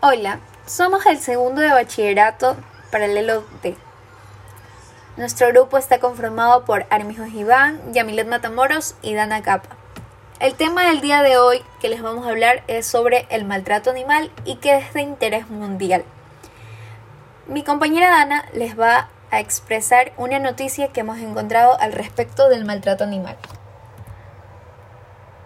Hola, 0.00 0.38
somos 0.64 1.04
el 1.06 1.18
segundo 1.18 1.60
de 1.60 1.72
bachillerato 1.72 2.54
paralelo 2.92 3.42
D. 3.64 3.76
Nuestro 5.16 5.48
grupo 5.48 5.76
está 5.76 5.98
conformado 5.98 6.64
por 6.64 6.86
Armijos 6.88 7.30
Iván, 7.34 7.80
Yamilet 7.92 8.28
Matamoros 8.28 8.94
y 9.02 9.16
Dana 9.16 9.42
Capa. 9.42 9.70
El 10.38 10.54
tema 10.54 10.86
del 10.86 11.00
día 11.00 11.24
de 11.24 11.36
hoy 11.36 11.64
que 11.80 11.88
les 11.88 12.00
vamos 12.00 12.24
a 12.24 12.30
hablar 12.30 12.62
es 12.68 12.86
sobre 12.86 13.26
el 13.30 13.44
maltrato 13.44 13.90
animal 13.90 14.30
y 14.44 14.58
que 14.58 14.76
es 14.76 14.94
de 14.94 15.00
interés 15.00 15.50
mundial. 15.50 16.04
Mi 17.48 17.64
compañera 17.64 18.08
Dana 18.08 18.44
les 18.52 18.78
va 18.78 19.08
a 19.32 19.40
expresar 19.40 20.12
una 20.16 20.38
noticia 20.38 20.92
que 20.92 21.00
hemos 21.00 21.18
encontrado 21.18 21.76
al 21.80 21.90
respecto 21.90 22.48
del 22.48 22.64
maltrato 22.64 23.02
animal. 23.02 23.36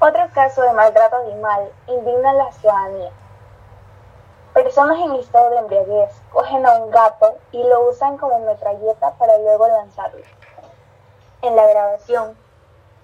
Otro 0.00 0.28
caso 0.34 0.60
de 0.60 0.72
maltrato 0.74 1.16
animal 1.16 1.72
indigna 1.88 2.28
a 2.28 2.34
la 2.34 2.52
ciudadanía 2.52 3.10
Personas 4.54 5.00
en 5.00 5.16
estado 5.16 5.50
de 5.50 5.58
embriaguez 5.58 6.12
cogen 6.32 6.64
a 6.64 6.78
un 6.78 6.92
gato 6.92 7.34
y 7.50 7.60
lo 7.64 7.88
usan 7.90 8.16
como 8.18 8.38
metralleta 8.38 9.10
para 9.14 9.36
luego 9.38 9.66
lanzarlo. 9.66 10.22
En 11.42 11.56
la 11.56 11.66
grabación, 11.66 12.38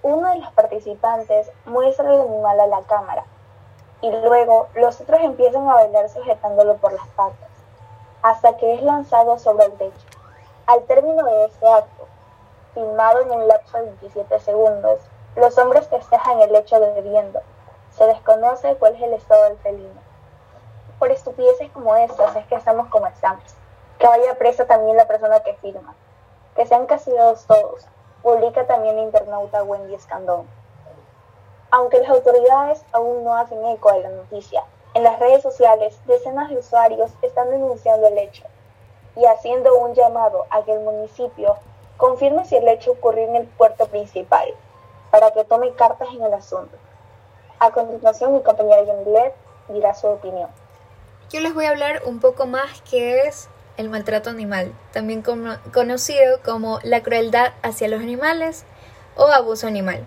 uno 0.01 0.29
de 0.29 0.37
los 0.37 0.49
participantes 0.53 1.51
muestra 1.65 2.09
el 2.09 2.21
animal 2.21 2.57
a 2.57 2.67
la 2.67 2.81
cámara 2.83 3.25
y 3.99 4.09
luego 4.09 4.69
los 4.75 5.01
otros 5.01 5.19
empiezan 5.19 5.67
a 5.69 5.73
bailar 5.73 6.07
sujetándolo 6.07 6.77
por 6.77 6.93
las 6.93 7.05
patas, 7.17 7.49
hasta 8.21 8.55
que 8.55 8.75
es 8.75 8.81
lanzado 8.81 9.37
sobre 9.37 9.65
el 9.65 9.73
techo. 9.73 10.07
Al 10.67 10.83
término 10.83 11.21
de 11.25 11.45
este 11.47 11.67
acto, 11.67 12.07
filmado 12.73 13.19
en 13.23 13.31
un 13.31 13.49
lapso 13.49 13.77
de 13.77 13.87
27 13.87 14.39
segundos, 14.39 15.01
los 15.35 15.57
hombres 15.57 15.85
festejan 15.89 16.39
el 16.39 16.55
hecho 16.55 16.79
de 16.79 16.93
bebiendo. 16.93 17.41
Se 17.91 18.05
desconoce 18.05 18.77
cuál 18.77 18.95
es 18.95 19.01
el 19.01 19.15
estado 19.15 19.43
del 19.43 19.57
felino 19.57 20.10
por 21.01 21.09
estupideces 21.09 21.71
como 21.71 21.95
estas 21.95 22.35
es 22.35 22.45
que 22.45 22.53
estamos 22.53 22.87
como 22.89 23.07
estamos. 23.07 23.43
Que 23.97 24.05
vaya 24.05 24.37
presa 24.37 24.67
también 24.67 24.95
la 24.95 25.07
persona 25.07 25.39
que 25.39 25.55
firma. 25.55 25.95
Que 26.55 26.67
sean 26.67 26.85
castigados 26.85 27.43
todos. 27.47 27.87
Publica 28.21 28.67
también 28.67 28.97
la 28.97 29.01
internauta 29.01 29.63
Wendy 29.63 29.95
Escandón. 29.95 30.45
Aunque 31.71 31.97
las 32.01 32.11
autoridades 32.11 32.85
aún 32.91 33.23
no 33.23 33.35
hacen 33.35 33.65
eco 33.65 33.91
de 33.91 34.01
la 34.01 34.09
noticia, 34.09 34.63
en 34.93 35.03
las 35.03 35.17
redes 35.17 35.41
sociales 35.41 35.99
decenas 36.05 36.49
de 36.49 36.59
usuarios 36.59 37.09
están 37.23 37.49
denunciando 37.49 38.05
el 38.05 38.19
hecho 38.19 38.43
y 39.15 39.25
haciendo 39.25 39.75
un 39.79 39.95
llamado 39.95 40.45
a 40.51 40.61
que 40.61 40.73
el 40.73 40.81
municipio 40.81 41.57
confirme 41.97 42.45
si 42.45 42.57
el 42.57 42.67
hecho 42.67 42.91
ocurrió 42.91 43.23
en 43.23 43.37
el 43.37 43.47
puerto 43.47 43.87
principal, 43.87 44.53
para 45.09 45.31
que 45.31 45.45
tome 45.45 45.73
cartas 45.73 46.09
en 46.13 46.21
el 46.21 46.33
asunto. 46.35 46.77
A 47.57 47.71
continuación, 47.71 48.35
mi 48.35 48.43
compañera 48.43 48.83
Yamilet 48.83 49.33
dirá 49.67 49.95
su 49.95 50.05
opinión 50.05 50.60
yo 51.31 51.39
les 51.39 51.53
voy 51.53 51.65
a 51.65 51.69
hablar 51.69 52.01
un 52.05 52.19
poco 52.19 52.45
más 52.45 52.81
que 52.89 53.21
es 53.21 53.47
el 53.77 53.89
maltrato 53.89 54.29
animal, 54.29 54.73
también 54.91 55.23
conocido 55.71 56.41
como 56.43 56.79
la 56.83 57.01
crueldad 57.01 57.53
hacia 57.63 57.87
los 57.87 58.01
animales 58.01 58.65
o 59.15 59.27
abuso 59.27 59.65
animal. 59.65 60.05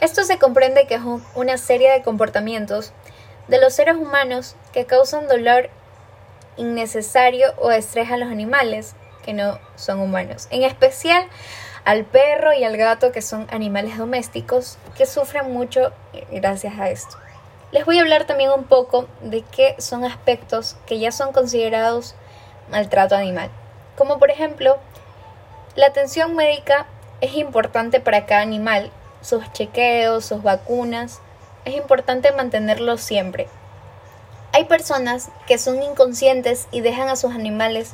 Esto 0.00 0.24
se 0.24 0.38
comprende 0.38 0.86
que 0.86 0.96
es 0.96 1.02
una 1.36 1.58
serie 1.58 1.92
de 1.92 2.02
comportamientos 2.02 2.92
de 3.46 3.60
los 3.60 3.72
seres 3.72 3.96
humanos 3.96 4.56
que 4.72 4.84
causan 4.84 5.28
dolor 5.28 5.70
innecesario 6.56 7.54
o 7.58 7.70
estrés 7.70 8.10
a 8.10 8.16
los 8.16 8.30
animales 8.30 8.94
que 9.24 9.32
no 9.32 9.58
son 9.76 10.00
humanos, 10.00 10.48
en 10.50 10.64
especial 10.64 11.24
al 11.84 12.04
perro 12.04 12.52
y 12.52 12.64
al 12.64 12.76
gato 12.76 13.12
que 13.12 13.22
son 13.22 13.46
animales 13.50 13.96
domésticos 13.96 14.76
que 14.96 15.06
sufren 15.06 15.52
mucho 15.52 15.92
gracias 16.32 16.78
a 16.78 16.90
esto. 16.90 17.16
Les 17.74 17.84
voy 17.84 17.98
a 17.98 18.02
hablar 18.02 18.24
también 18.24 18.52
un 18.52 18.62
poco 18.62 19.08
de 19.20 19.42
qué 19.42 19.74
son 19.80 20.04
aspectos 20.04 20.76
que 20.86 21.00
ya 21.00 21.10
son 21.10 21.32
considerados 21.32 22.14
maltrato 22.70 23.16
animal. 23.16 23.50
Como 23.96 24.20
por 24.20 24.30
ejemplo, 24.30 24.78
la 25.74 25.86
atención 25.86 26.36
médica 26.36 26.86
es 27.20 27.34
importante 27.34 27.98
para 27.98 28.26
cada 28.26 28.42
animal, 28.42 28.92
sus 29.22 29.52
chequeos, 29.52 30.24
sus 30.24 30.44
vacunas, 30.44 31.18
es 31.64 31.74
importante 31.74 32.30
mantenerlos 32.30 33.00
siempre. 33.00 33.48
Hay 34.52 34.66
personas 34.66 35.30
que 35.48 35.58
son 35.58 35.82
inconscientes 35.82 36.68
y 36.70 36.80
dejan 36.80 37.08
a 37.08 37.16
sus 37.16 37.34
animales 37.34 37.90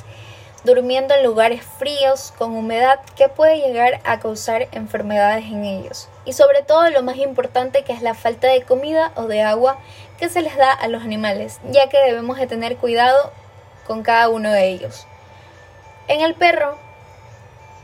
durmiendo 0.63 1.13
en 1.15 1.23
lugares 1.23 1.61
fríos 1.63 2.33
con 2.37 2.55
humedad 2.55 2.99
que 3.15 3.29
puede 3.29 3.57
llegar 3.57 3.99
a 4.03 4.19
causar 4.19 4.67
enfermedades 4.71 5.45
en 5.45 5.65
ellos. 5.65 6.07
Y 6.25 6.33
sobre 6.33 6.61
todo 6.61 6.89
lo 6.89 7.01
más 7.01 7.17
importante 7.17 7.83
que 7.83 7.93
es 7.93 8.01
la 8.01 8.13
falta 8.13 8.47
de 8.47 8.61
comida 8.61 9.11
o 9.15 9.27
de 9.27 9.41
agua 9.41 9.79
que 10.19 10.29
se 10.29 10.41
les 10.41 10.55
da 10.55 10.71
a 10.71 10.87
los 10.87 11.03
animales, 11.03 11.59
ya 11.71 11.89
que 11.89 11.97
debemos 11.97 12.37
de 12.37 12.47
tener 12.47 12.77
cuidado 12.77 13.31
con 13.87 14.03
cada 14.03 14.29
uno 14.29 14.51
de 14.51 14.69
ellos. 14.69 15.07
En 16.07 16.21
el 16.21 16.35
perro 16.35 16.77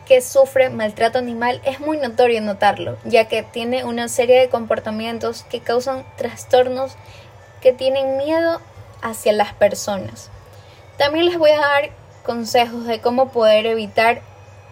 que 0.07 0.21
sufre 0.21 0.69
maltrato 0.69 1.17
animal 1.17 1.61
es 1.65 1.79
muy 1.79 1.97
notorio 1.97 2.41
notarlo, 2.41 2.97
ya 3.03 3.25
que 3.25 3.43
tiene 3.43 3.83
una 3.83 4.07
serie 4.07 4.39
de 4.39 4.49
comportamientos 4.49 5.43
que 5.43 5.59
causan 5.59 6.05
trastornos 6.15 6.95
que 7.61 7.73
tienen 7.73 8.17
miedo 8.17 8.61
hacia 9.01 9.33
las 9.33 9.53
personas. 9.53 10.29
También 10.97 11.25
les 11.25 11.37
voy 11.37 11.51
a 11.51 11.59
dar 11.59 11.89
consejos 12.27 12.85
de 12.85 13.01
cómo 13.01 13.31
poder 13.31 13.65
evitar 13.65 14.21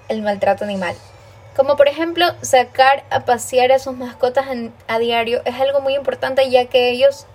el 0.10 0.22
maltrato 0.22 0.64
animal. 0.64 0.96
Como 1.56 1.78
por 1.78 1.88
ejemplo, 1.88 2.26
sacar 2.42 3.06
a 3.10 3.22
pasear 3.26 3.72
a 3.72 3.80
sus 3.80 3.96
mascotas 3.96 4.46
a 4.88 5.00
diario 5.00 5.42
es 5.46 5.56
algo 5.56 5.82
muy 5.82 5.96
importante 5.96 6.48
ya 6.52 6.66
que 6.66 6.92
ellos 6.92 7.26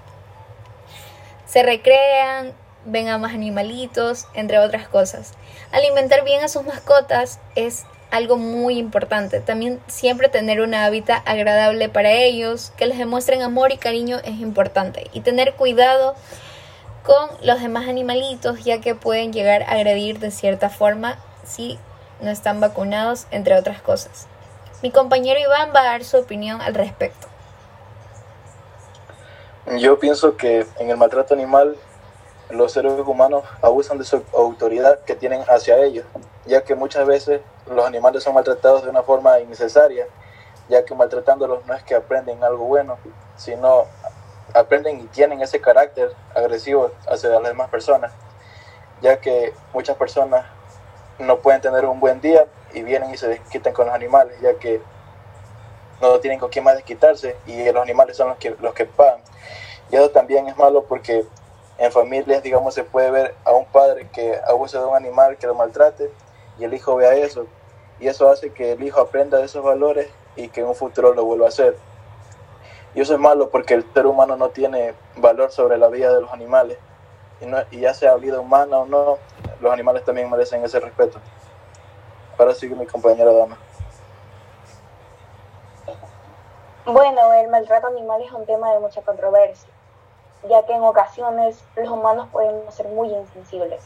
se 1.47 1.63
recrean, 1.63 2.53
ven 2.85 3.09
a 3.09 3.19
más 3.19 3.35
animalitos, 3.35 4.27
entre 4.35 4.59
otras 4.59 4.87
cosas. 4.87 5.33
Alimentar 5.73 6.23
bien 6.23 6.45
a 6.45 6.49
sus 6.49 6.65
mascotas 6.65 7.41
es 7.57 7.85
algo 8.11 8.37
muy 8.37 8.79
importante. 8.79 9.41
También 9.41 9.81
siempre 9.87 10.29
tener 10.29 10.61
una 10.61 10.85
hábitat 10.85 11.23
agradable 11.27 11.89
para 11.89 12.13
ellos, 12.13 12.73
que 12.77 12.87
les 12.87 12.99
demuestren 12.99 13.43
amor 13.43 13.73
y 13.73 13.79
cariño 13.79 14.19
es 14.25 14.39
importante. 14.41 15.09
Y 15.13 15.21
tener 15.21 15.55
cuidado 15.55 16.15
con 17.05 17.31
los 17.43 17.61
demás 17.61 17.89
animalitos, 17.89 18.65
ya 18.65 18.81
que 18.81 18.95
pueden 18.95 19.33
llegar 19.33 19.63
a 19.63 19.73
agredir 19.73 20.19
de 20.19 20.31
cierta 20.31 20.69
forma 20.69 21.19
si 21.45 21.79
no 22.21 22.31
están 22.31 22.61
vacunados, 22.61 23.27
entre 23.31 23.57
otras 23.57 23.81
cosas. 23.81 24.27
Mi 24.83 24.91
compañero 24.91 25.41
Iván 25.41 25.73
va 25.75 25.81
a 25.81 25.85
dar 25.85 26.05
su 26.05 26.19
opinión 26.19 26.61
al 26.61 26.75
respecto. 26.75 27.29
Yo 29.79 29.99
pienso 29.99 30.37
que 30.37 30.67
en 30.79 30.91
el 30.91 30.97
maltrato 30.97 31.35
animal 31.35 31.77
los 32.51 32.73
seres 32.73 32.93
humanos 33.07 33.45
abusan 33.63 33.99
de 33.99 34.05
su 34.05 34.23
autoridad 34.35 35.01
que 35.01 35.15
tienen 35.15 35.43
hacia 35.49 35.79
ellos, 35.79 36.05
ya 36.47 36.65
que 36.65 36.75
muchas 36.75 37.07
veces 37.07 37.41
los 37.67 37.85
animales 37.85 38.25
son 38.25 38.35
maltratados 38.35 38.83
de 38.83 38.91
una 38.91 39.03
forma 39.03 39.39
innecesaria, 39.39 40.07
ya 40.69 40.85
que 40.85 40.95
maltratándolos 40.95 41.65
no 41.67 41.75
es 41.75 41.83
que 41.83 41.95
aprenden 41.95 42.43
algo 42.43 42.65
bueno, 42.65 42.99
sino 43.37 43.85
aprenden 44.55 45.01
y 45.01 45.05
tienen 45.07 45.41
ese 45.41 45.61
carácter 45.61 46.13
agresivo 46.35 46.93
hacia 47.09 47.31
las 47.31 47.43
demás 47.43 47.71
personas, 47.71 48.13
ya 49.01 49.21
que 49.21 49.53
muchas 49.73 49.97
personas 49.97 50.45
no 51.19 51.39
pueden 51.39 51.61
tener 51.61 51.85
un 51.85 52.01
buen 52.01 52.21
día 52.21 52.47
y 52.73 52.83
vienen 52.83 53.11
y 53.11 53.17
se 53.17 53.29
desquitan 53.29 53.73
con 53.73 53.87
los 53.87 53.95
animales, 53.95 54.41
ya 54.41 54.55
que 54.55 54.81
no 56.01 56.19
tienen 56.21 56.39
con 56.39 56.51
quién 56.51 56.65
más 56.65 56.77
desquitarse 56.77 57.37
y 57.47 57.71
los 57.71 57.83
animales 57.83 58.17
son 58.17 58.29
los 58.29 58.39
que, 58.39 58.57
los 58.61 58.75
que 58.75 58.87
pagan. 58.87 59.21
Y 59.91 59.97
eso 59.97 60.11
también 60.11 60.49
es 60.49 60.57
malo 60.57 60.85
porque 60.85 61.25
en 61.79 61.93
familias, 61.93 62.43
digamos, 62.43 62.75
se 62.75 62.85
puede 62.85 63.11
ver 63.11 63.35
a 63.45 63.53
un 63.53 63.65
padre 63.67 64.09
que 64.13 64.39
abusa 64.47 64.79
de 64.79 64.87
un 64.87 64.95
animal, 64.95 65.37
que 65.39 65.47
lo 65.47 65.55
maltrate, 65.55 66.11
y 66.59 66.65
el 66.65 66.75
hijo 66.75 66.97
vea 66.97 67.15
eso. 67.15 67.47
Y 67.99 68.07
eso 68.07 68.31
hace 68.31 68.53
que 68.53 68.73
el 68.73 68.83
hijo 68.83 69.01
aprenda 69.01 69.39
de 69.39 69.45
esos 69.45 69.65
valores 69.65 70.09
y 70.37 70.49
que 70.49 70.61
en 70.61 70.67
un 70.67 70.75
futuro 70.75 71.15
lo 71.15 71.25
vuelva 71.25 71.47
a 71.47 71.49
hacer. 71.49 71.77
Y 72.95 73.01
eso 73.01 73.15
es 73.15 73.21
malo 73.21 73.51
porque 73.51 73.75
el 73.75 73.93
ser 73.93 74.07
humano 74.07 74.37
no 74.37 74.49
tiene 74.49 74.95
valor 75.17 75.53
sobre 75.53 75.79
la 75.79 75.89
vida 75.89 76.13
de 76.13 76.21
los 76.21 76.33
animales. 76.33 76.79
Y, 77.41 77.47
no, 77.47 77.59
y 77.71 77.81
ya 77.81 77.95
sea 77.95 78.17
vida 78.17 78.41
humana 78.41 78.79
o 78.79 78.87
no, 78.87 79.19
los 79.61 79.73
animales 79.73 80.05
también 80.05 80.29
merecen 80.29 80.65
ese 80.65 80.81
respeto. 80.81 81.19
Ahora 82.39 82.55
sigue 82.55 82.75
mi 82.75 82.87
compañera 82.87 83.33
Dama. 83.33 83.57
Bueno, 86.87 87.33
el 87.35 87.49
maltrato 87.49 87.87
animal 87.87 88.23
es 88.23 88.33
un 88.33 88.47
tema 88.47 88.73
de 88.73 88.81
mucha 88.81 89.03
controversia, 89.03 89.69
ya 90.49 90.65
que 90.65 90.73
en 90.73 90.83
ocasiones 90.83 91.63
los 91.77 91.89
humanos 91.89 92.29
podemos 92.33 92.75
ser 92.75 92.89
muy 92.89 93.09
insensibles. 93.13 93.85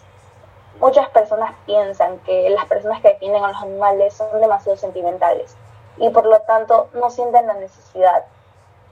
Muchas 0.80 1.08
personas 1.10 1.54
piensan 1.66 2.18
que 2.20 2.48
las 2.50 2.64
personas 2.66 3.02
que 3.02 3.08
defienden 3.08 3.44
a 3.44 3.48
los 3.48 3.62
animales 3.62 4.14
son 4.14 4.40
demasiado 4.40 4.76
sentimentales 4.76 5.56
y 5.98 6.08
por 6.10 6.24
lo 6.24 6.40
tanto 6.40 6.88
no 6.94 7.10
sienten 7.10 7.46
la 7.46 7.54
necesidad 7.54 8.24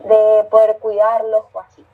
de 0.04 0.44
poder 0.50 0.78
cuidarlos 0.78 1.44
o 1.52 1.60
así. 1.60 1.84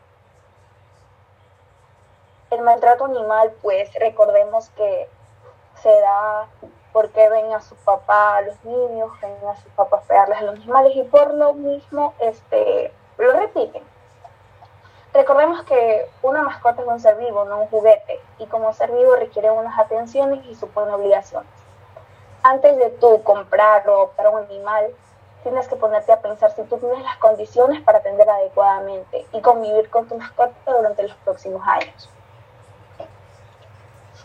El 2.51 2.63
maltrato 2.63 3.05
animal, 3.05 3.53
pues 3.63 3.93
recordemos 3.95 4.71
que 4.71 5.09
se 5.83 6.01
da 6.01 6.49
porque 6.93 7.29
ven 7.29 7.53
a 7.53 7.61
su 7.61 7.77
papá, 7.77 8.39
a 8.39 8.43
los 8.43 8.65
niños, 8.65 9.11
ven 9.21 9.37
a 9.49 9.55
sus 9.57 9.71
papás 9.73 10.03
pegarles 10.09 10.39
a 10.39 10.43
los 10.43 10.57
animales 10.57 10.97
y 10.97 11.03
por 11.05 11.35
lo 11.35 11.53
mismo 11.53 12.15
este, 12.19 12.93
lo 13.19 13.33
repiten. 13.33 13.83
Recordemos 15.13 15.63
que 15.65 16.09
una 16.23 16.43
mascota 16.43 16.83
es 16.83 16.89
un 16.89 17.01
ser 17.01 17.17
vivo, 17.17 17.45
no 17.45 17.63
un 17.63 17.69
juguete, 17.69 18.21
y 18.39 18.47
como 18.47 18.73
ser 18.73 18.93
vivo 18.93 19.17
requiere 19.17 19.51
unas 19.51 19.79
atenciones 19.79 20.45
y 20.47 20.55
supone 20.55 20.93
obligaciones. 20.93 21.51
Antes 22.43 22.77
de 22.77 22.91
tú 22.91 23.23
comprar 23.23 23.89
o 23.89 23.95
adoptar 23.95 24.29
un 24.29 24.45
animal, 24.45 24.91
tienes 25.49 25.69
que 25.69 25.77
ponerte 25.77 26.13
a 26.13 26.21
pensar 26.21 26.53
si 26.53 26.63
tú 26.65 26.77
tienes 26.77 27.03
las 27.03 27.17
condiciones 27.17 27.83
para 27.83 27.99
atender 27.99 28.29
adecuadamente 28.29 29.27
y 29.33 29.41
convivir 29.41 29.89
con 29.89 30.07
tu 30.07 30.17
mascota 30.17 30.53
durante 30.67 31.05
los 31.05 31.17
próximos 31.17 31.63
años. 31.67 32.11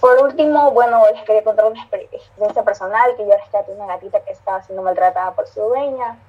Por 0.01 0.21
último, 0.21 0.71
bueno, 0.71 1.01
les 1.13 1.23
quería 1.23 1.45
contar 1.45 1.65
una 1.65 1.81
experiencia 1.81 2.63
personal 2.63 3.15
que 3.15 3.25
yo 3.25 3.37
rescaté 3.37 3.71
una 3.71 3.87
gatita 3.87 4.19
que 4.19 4.33
estaba 4.33 4.61
siendo 4.63 4.83
maltratada 4.83 5.31
por 5.31 5.47
su 5.47 5.61
dueña 5.61 6.19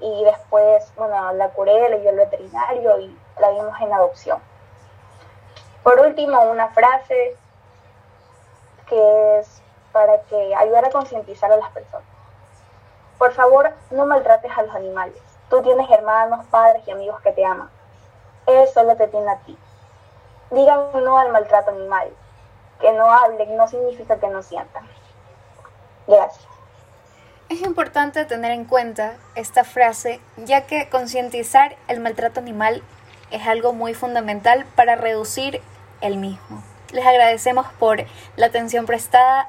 y 0.00 0.24
después, 0.24 0.92
bueno, 0.96 1.32
la 1.34 1.50
curé, 1.50 1.88
le 1.90 2.08
el 2.08 2.16
veterinario 2.16 2.98
y 2.98 3.16
la 3.38 3.50
dimos 3.50 3.80
en 3.80 3.92
adopción. 3.92 4.40
Por 5.84 6.00
último, 6.00 6.42
una 6.42 6.68
frase 6.70 7.36
que 8.88 9.38
es 9.38 9.62
para 9.92 10.20
que 10.22 10.54
ayudar 10.56 10.86
a 10.86 10.90
concientizar 10.90 11.52
a 11.52 11.58
las 11.58 11.70
personas. 11.70 12.11
Por 13.22 13.34
favor, 13.34 13.72
no 13.92 14.04
maltrates 14.04 14.50
a 14.50 14.62
los 14.62 14.74
animales. 14.74 15.14
Tú 15.48 15.62
tienes 15.62 15.88
hermanos, 15.88 16.44
padres 16.46 16.82
y 16.88 16.90
amigos 16.90 17.20
que 17.20 17.30
te 17.30 17.44
aman. 17.44 17.70
Él 18.48 18.66
solo 18.74 18.96
te 18.96 19.06
tiene 19.06 19.30
a 19.30 19.38
ti. 19.38 19.56
Digan 20.50 20.86
no 21.04 21.18
al 21.18 21.30
maltrato 21.30 21.70
animal. 21.70 22.08
Que 22.80 22.90
no 22.90 23.12
hablen 23.12 23.56
no 23.56 23.68
significa 23.68 24.16
que 24.16 24.26
no 24.26 24.42
sientan. 24.42 24.88
Gracias. 26.08 26.44
Es 27.48 27.62
importante 27.62 28.24
tener 28.24 28.50
en 28.50 28.64
cuenta 28.64 29.14
esta 29.36 29.62
frase, 29.62 30.20
ya 30.38 30.66
que 30.66 30.88
concientizar 30.88 31.76
el 31.86 32.00
maltrato 32.00 32.40
animal 32.40 32.82
es 33.30 33.46
algo 33.46 33.72
muy 33.72 33.94
fundamental 33.94 34.66
para 34.74 34.96
reducir 34.96 35.62
el 36.00 36.16
mismo. 36.16 36.60
Les 36.90 37.06
agradecemos 37.06 37.68
por 37.78 37.98
la 38.34 38.46
atención 38.46 38.84
prestada. 38.84 39.46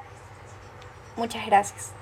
Muchas 1.16 1.44
gracias. 1.44 1.92